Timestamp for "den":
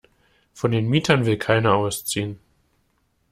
0.71-0.89